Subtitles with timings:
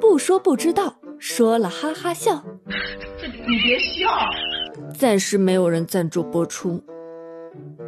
[0.00, 2.42] 不说不知道，说了哈哈笑。
[3.16, 4.08] 你别笑。
[4.96, 6.82] 暂时没有人赞助播出。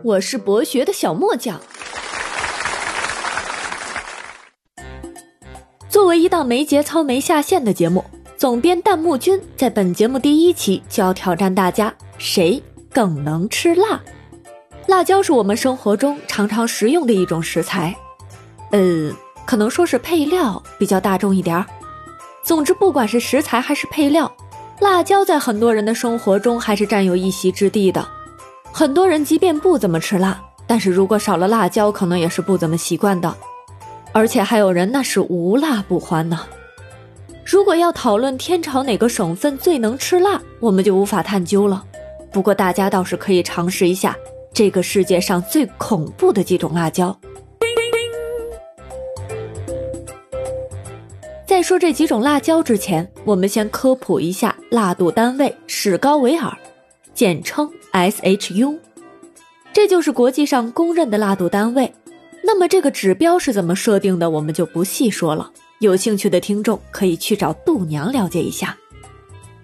[0.03, 1.61] 我是博学的小墨酱。
[5.89, 8.05] 作为一档没节操、没下限的节目，
[8.37, 12.63] 总编弹幕君在本节目第一期就要挑战大家：谁
[12.93, 14.01] 更能吃辣？
[14.87, 17.95] 辣椒是我们生活中常常食用的一种食材，
[18.73, 19.13] 呃，
[19.47, 21.67] 可能说是配料比较大众一点儿。
[22.51, 24.29] 总之，不管是食材还是配料，
[24.81, 28.05] 辣椒在很多人的生活中还是占有一席之地的。
[28.73, 33.33] 很多人即便不怎么吃辣，但是如果少了辣椒，可能也是不怎么习惯的。
[34.11, 36.41] 而且还有人那是无辣不欢呢。
[37.47, 41.85] 如果要讨论天朝哪个省份最能吃辣，我们就无法探究了。
[42.33, 44.17] 不过大家倒是可以尝试一下
[44.53, 47.17] 这个世界上最恐怖的几种辣椒。
[51.61, 56.51] 在说这几种辣椒之前，我们先科普一下辣度单位史高维尔，
[57.13, 58.79] 简称 SHU，
[59.71, 61.93] 这就是国际上公认的辣度单位。
[62.43, 65.53] 那么这个指标是怎么设定的，我们就不细说了。
[65.81, 68.75] 有兴趣的听众可以去找度娘了解一下。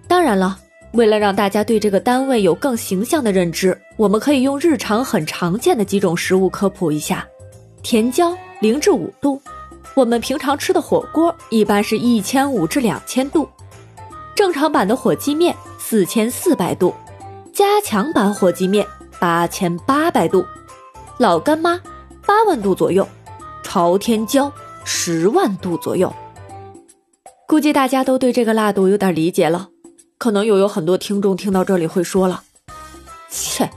[0.07, 0.59] 当然了，
[0.93, 7.27] 为了让大家对这个单位有更形象的认知，我们可以用日常很常见的几种食物科普一下：
[7.83, 9.41] 甜椒零至五度，
[9.97, 13.49] 我们平常吃的火锅一般是一千五至两千度；
[14.35, 16.93] 正常版的火鸡面四千四百度；
[17.51, 18.87] 加强版火鸡面
[19.19, 20.45] 八千八百度；
[21.17, 21.81] 老干妈。
[22.27, 23.09] 八万度左右，
[23.63, 24.53] 朝天椒
[24.85, 26.13] 十万度左右。
[27.47, 29.69] 估计大家都对这个辣度有点理解了，
[30.19, 32.43] 可能又有很多听众听到这里会说了
[33.31, 33.71] ：“切，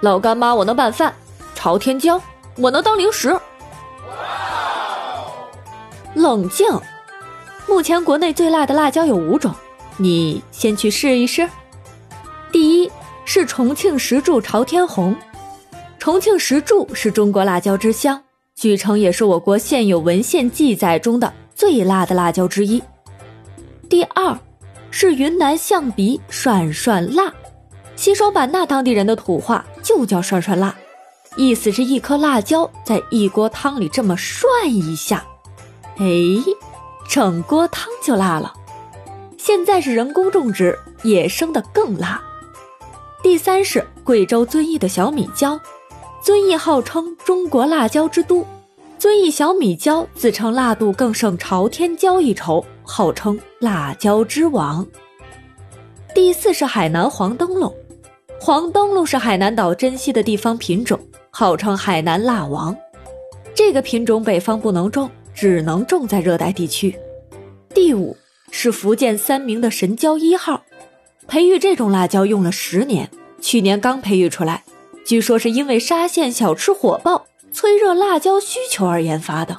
[0.00, 1.14] 老干妈我能拌饭，
[1.54, 2.20] 朝天椒
[2.58, 3.34] 我能当零食。”
[6.18, 6.66] 冷静，
[7.68, 9.54] 目前国内最辣的辣椒有五种，
[9.96, 11.48] 你先去试一试。
[12.50, 12.90] 第一
[13.24, 15.14] 是重庆石柱朝天红。
[15.96, 18.20] 重庆石柱是中国辣椒之乡，
[18.56, 22.82] 据称也是我国现有文献记载中的最辣的辣椒之一。
[23.88, 24.36] 第二，
[24.90, 27.32] 是云南象鼻涮涮辣，
[27.94, 30.74] 西双版纳当地人的土话就叫涮涮辣，
[31.36, 35.24] 意思是一颗辣椒在一锅汤里这么涮一下，
[35.98, 36.06] 哎，
[37.08, 38.52] 整锅汤就辣了。
[39.36, 42.22] 现在是人工种植，野生的更辣。
[43.22, 45.58] 第三是贵州遵义的小米椒。
[46.22, 48.44] 遵义号称中国辣椒之都，
[48.98, 54.86] 遵义小米椒自称辣度更胜朝天椒一筹，号称辣椒之王。
[56.14, 57.72] 第四是海南黄灯笼，
[58.40, 60.98] 黄灯笼是海南岛珍稀的地方品种，
[61.30, 62.76] 号称海南辣王。
[63.54, 65.08] 这个品种北方不能种，
[65.40, 66.98] 只能种在热带地区。
[67.72, 68.16] 第五
[68.50, 70.64] 是福建三明的神椒一号，
[71.28, 73.08] 培育这种辣椒用了十年，
[73.40, 74.64] 去年刚培育出来。
[75.04, 79.56] 据说是因为沙县小吃火爆、催热辣椒需求而研发的，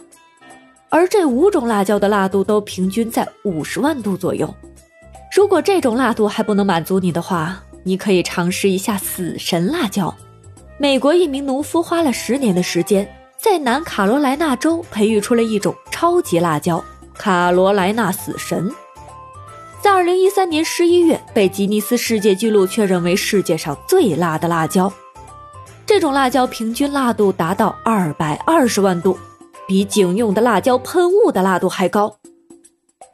[0.89, 4.53] 而这五种辣椒的辣度都平均在五十万度左右。
[5.33, 10.13] 如果这种辣度还不能满足你的话，你可以尝试一下死神辣椒。
[10.77, 13.09] 美国一名农夫花了十年的时间，
[13.41, 16.83] 在南卡罗来纳州培育出了一种超级辣椒——
[17.17, 18.69] 卡罗来纳死神，
[19.81, 24.91] 在二零一三年十一月被吉尼斯世界纪录确认为世界上最辣的辣椒。
[25.85, 29.17] 这种辣椒平均辣度达到二百二十万度，
[29.65, 32.17] 比警用的辣椒喷雾的辣度还高。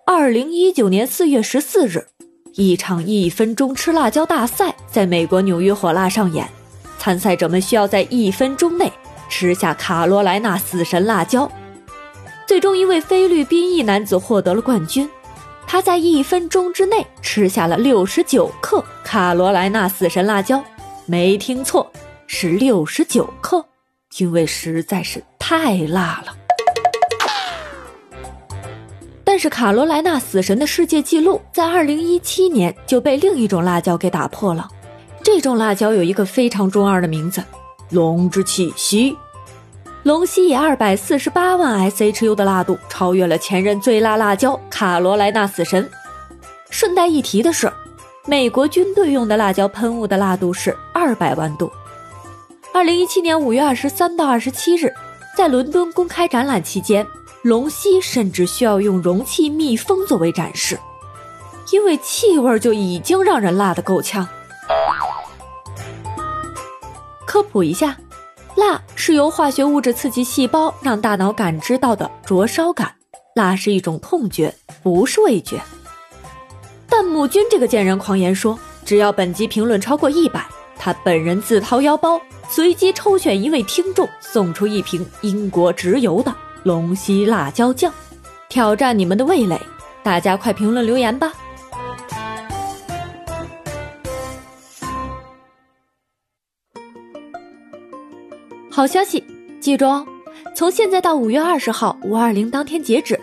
[0.08, 2.08] 二零一九年四月十四日，
[2.56, 6.50] 一场一分钟吃辣椒大赛在美国纽约火辣上演，
[6.98, 8.92] 参赛者们需要在一分钟内
[9.30, 11.52] 吃下卡罗莱纳死神辣椒。
[12.48, 15.10] 最终，一位菲律宾裔男子获得了冠军，
[15.66, 20.64] 他在一分钟之内吃下了六十九克卡罗莱纳死神辣椒，
[21.06, 21.92] 没听错。
[22.28, 23.64] 是六十九克，
[24.18, 26.36] 因为实在是太辣了。
[29.24, 34.68] 但是卡罗莱纳死神的世界纪录在二零一七年就被另一种辣椒给打破了。
[35.24, 37.44] 这种辣椒有一个非常中二的名字——
[37.92, 39.16] 龙之气息。
[40.06, 45.90] 龙息以二百四十八万 SHU 的辣度超越了前任最辣辣椒卡罗莱纳死神。
[46.70, 47.74] 顺带一提的是，
[48.28, 51.72] 美国军队用的辣椒喷雾的辣度是二百万度。
[52.72, 54.94] 二零一七年五月二十三到二十七日，
[55.36, 57.04] 在伦敦公开展览期间，
[57.42, 60.78] 龙溪甚至需要用容器密封作为展示，
[61.74, 64.28] 因为气味就已经让人辣得够呛。
[67.26, 67.98] 科普一下，
[68.56, 72.94] 辣是由化学物质刺激细胞，让大脑感知到的灼烧感。
[73.36, 75.62] 辣是一种痛觉，不是味觉。
[76.88, 80.46] 但母君这个贱人狂言说，只要本集评论超过一百，
[80.78, 87.92] 他本人自掏腰包，随机抽选一位听众，送出一瓶英国直邮的龙溪辣椒酱，
[88.48, 89.60] 挑战你们的味蕾。
[90.02, 91.34] 大家快评论留言吧！
[98.76, 99.24] 好消息，
[99.62, 100.06] 记住哦，
[100.54, 103.18] 从现在到五月二十号五二零当天截止。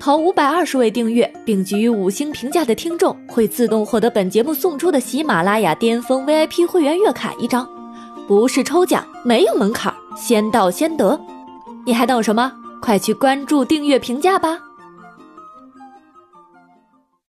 [0.00, 7.68] 投五百二十位订阅并给予五星评价的听众，会自动获得本节目送出的喜马拉雅巅峰 VIP 会员月卡一张，
[8.26, 11.20] 不是抽奖，没有门槛，先到先得。
[11.84, 12.50] 你还等什么？
[12.80, 14.58] 快去关注、订阅、评价吧！